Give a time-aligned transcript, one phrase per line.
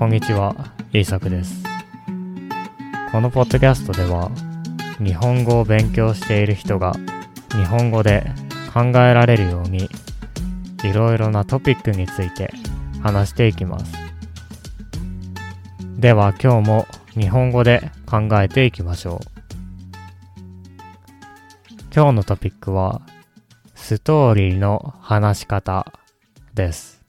[0.00, 0.56] こんにちは、
[0.94, 1.62] イーサクです。
[3.12, 4.30] このポッドキャストでは、
[4.98, 6.94] 日本語を勉強している人が
[7.50, 8.32] 日本語で
[8.72, 9.90] 考えられるように、
[10.84, 12.50] いろいろなトピックについて
[13.02, 13.92] 話していきます。
[15.98, 19.26] では今日も日本語で考えていきましょう。
[21.94, 23.02] 今日のトピックは、
[23.74, 25.92] ストーリーの話し方
[26.54, 26.99] です。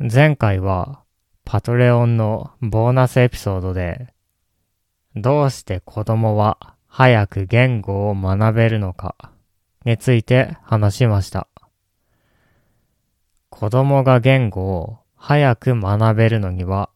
[0.00, 1.02] 前回は
[1.44, 4.14] パトレオンのボーナスエピソードで
[5.16, 9.16] どうして子供は早く言語を学べるのか
[9.84, 11.48] について話しました。
[13.50, 16.90] 子供が言語を早く学べるのには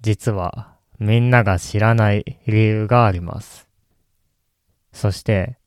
[0.00, 3.68] 実はみんなが知らない理由があります。
[4.92, 5.58] そして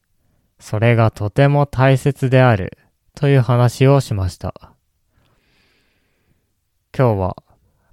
[0.57, 2.77] それがとても大切である
[3.13, 4.70] という話をしました。
[6.97, 7.37] 今日は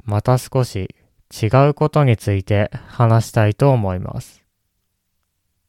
[0.04, 0.94] また少し
[1.30, 4.42] 違うことについて話したいと思います。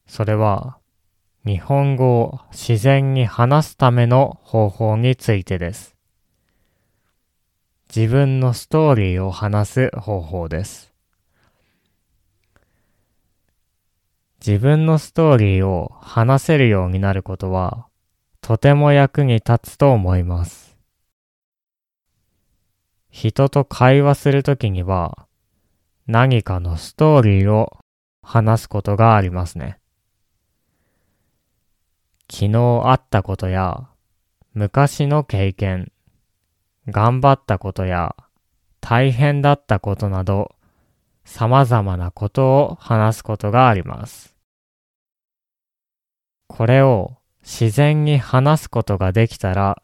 [0.08, 0.78] それは
[1.46, 5.96] 日本語を自然に話すための方法についてです。
[7.96, 10.92] 自分のストーリーを話す方法です。
[14.46, 17.88] 自分のストーリーを話せるようになることは
[18.42, 20.69] とても役に立つと思います。
[23.22, 25.28] 人と会話するときには
[26.08, 27.78] 何かのストーリーを
[28.24, 29.78] 話すことがありますね。
[32.32, 33.90] 昨日あったことや
[34.54, 35.92] 昔の経験、
[36.88, 38.16] 頑張ったことや
[38.80, 40.56] 大変だったことなど
[41.26, 44.34] 様々なことを話すことがあります。
[46.48, 49.84] これを自然に話すことができたら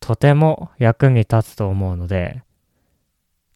[0.00, 2.42] とても役に立つと思うので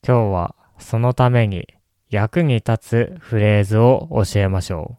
[0.06, 1.66] 今日はそのために
[2.10, 4.98] 役に立つフレーズを教えましょ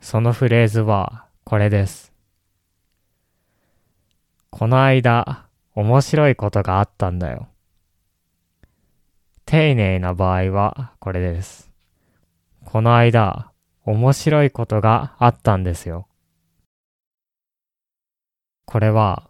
[0.00, 0.04] う。
[0.04, 2.12] そのフレーズはこれです。
[4.50, 7.48] この間面白いことがあったんだよ。
[9.46, 11.72] 丁寧な場合はこれです。
[12.66, 13.50] この間
[13.84, 16.06] 面白いことがあったんですよ。
[18.64, 19.27] これは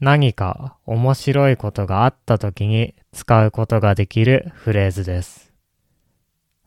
[0.00, 5.52] 何か面白いことがあった時に使うことができるフレーズです。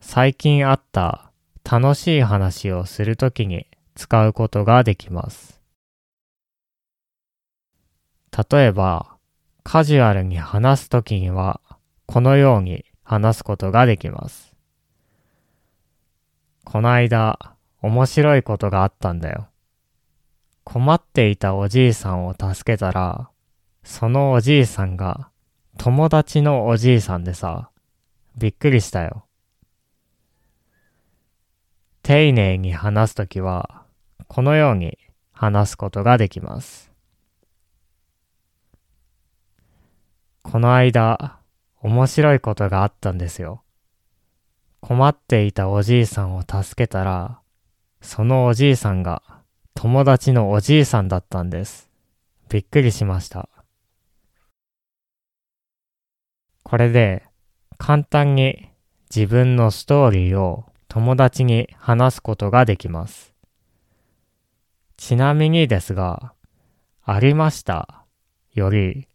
[0.00, 1.32] 最近あった
[1.68, 5.60] 楽しい話をするときに使うことができます。
[8.50, 9.16] 例えば、
[9.64, 11.60] カジュアルに話すときには
[12.06, 14.54] このように話すことができます。
[16.64, 19.48] この間、面白いことがあったんだよ。
[20.64, 23.30] 困っていたおじいさんを助けたら、
[23.84, 25.30] そのおじいさんが
[25.76, 27.70] 友達のおじいさんでさ、
[28.36, 29.26] びっくりしたよ。
[32.02, 33.84] 丁寧に話すときは、
[34.28, 34.98] このように
[35.32, 36.90] 話すことができます。
[40.42, 41.38] この間、
[41.80, 43.62] 面白いことがあったんですよ。
[44.80, 47.40] 困っていたおじいさんを助けたら、
[48.00, 49.22] そのおじいさんが
[49.74, 51.90] 友達のおじいさんだったんです。
[52.48, 53.48] びっくりしました。
[56.62, 57.24] これで
[57.76, 58.70] 簡単に
[59.14, 63.34] 自分のストーリーを友達に話すことができます。
[64.96, 66.32] ちなみにですが、
[67.02, 68.06] ありました
[68.54, 69.08] より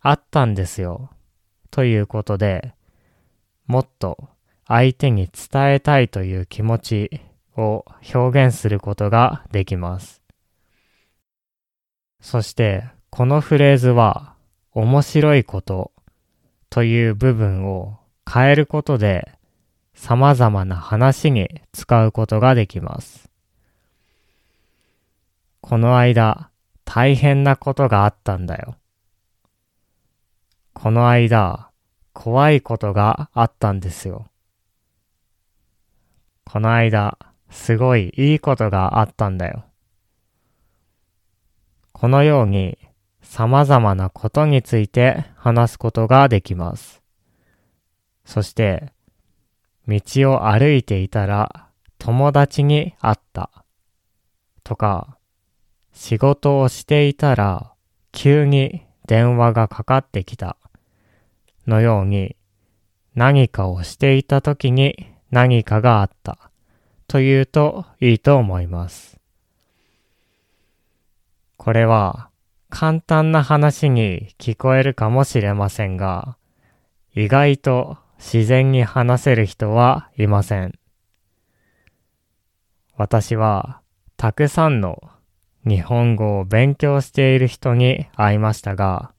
[0.00, 1.10] あったんですよ
[1.72, 2.74] ということで
[3.66, 4.28] もっと
[4.68, 7.20] 相手に伝えたいという気持ち
[7.56, 7.84] を
[8.14, 10.22] 表現することができます。
[12.20, 14.34] そしてこのフレーズは
[14.72, 15.92] 面白いこと
[16.70, 17.98] という部分を
[18.30, 19.30] 変えることで
[19.94, 23.30] 様々な話に使うことができます。
[25.60, 26.50] この間
[26.84, 28.76] 大変なことがあったんだよ。
[30.72, 31.70] この間
[32.12, 34.26] 怖いことがあったんですよ。
[36.44, 37.18] この間
[37.50, 39.64] すごいいいことがあったんだよ。
[41.92, 42.78] このように
[43.22, 47.02] 様々なことについて話すことができます。
[48.24, 48.92] そして、
[49.86, 50.00] 道
[50.32, 51.68] を歩いていたら
[51.98, 53.50] 友達に会った
[54.62, 55.18] とか、
[55.92, 57.72] 仕事をしていたら
[58.12, 60.56] 急に電話がかかってきた
[61.66, 62.36] のように
[63.14, 66.43] 何かをしていた時に何かがあった
[67.06, 69.18] というといいと思います。
[71.56, 72.30] これは
[72.68, 76.36] 簡単な話に聞こえるかもしれませんが、
[77.14, 80.78] 意外と自然に話せる人はいません。
[82.96, 83.80] 私は
[84.16, 85.02] たくさんの
[85.66, 89.12] 日本語を勉強している人に会いましたが、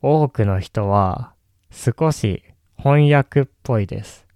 [0.00, 1.32] 多くの人は
[1.70, 2.42] 少し
[2.76, 4.26] 翻訳っぽいです。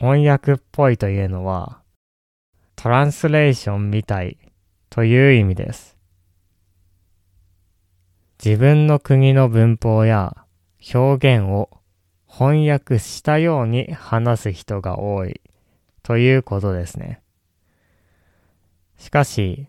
[0.00, 1.80] 翻訳っぽいというのは、
[2.76, 4.38] トランスレーションみたい
[4.90, 5.96] という意味です。
[8.44, 10.36] 自分の国の文法や
[10.94, 11.70] 表現を
[12.28, 15.40] 翻訳したように話す人が多い
[16.04, 17.20] ということですね。
[18.98, 19.66] しかし、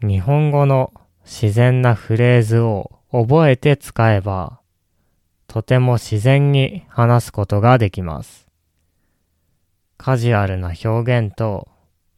[0.00, 0.92] 日本語の
[1.24, 4.60] 自然なフレーズを覚えて使えば、
[5.48, 8.45] とても自然に話すことができます。
[9.98, 11.68] カジュアルな表現と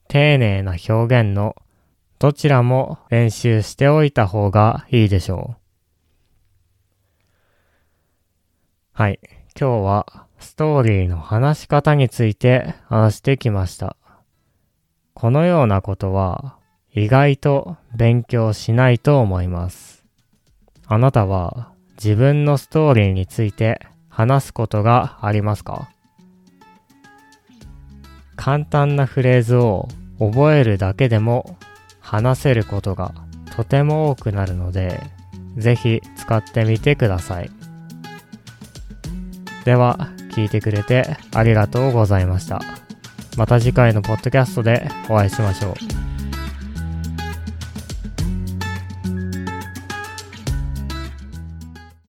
[0.08, 1.56] 丁寧な表現の
[2.18, 5.56] どちらも練習しておいた方がいいでしょう。
[8.92, 9.20] はい。
[9.58, 13.96] 今日はストーリーの話し方について話してきました。
[15.14, 16.56] このようなことは
[16.92, 20.04] 意外と勉強しないと思います。
[20.86, 25.90] あなたは自分のストーリーについて話すことがありますか？
[28.38, 29.88] 簡単なフレーズを
[30.20, 31.58] 覚えるだけでも
[32.00, 33.12] 話せることが
[33.54, 35.02] とても多くなるので、
[35.56, 37.50] ぜひ使ってみてください。
[39.64, 42.62] では、聞いてくれてありがとうございました。
[43.36, 45.97] また次回のポッドキャストでお会いしましょう。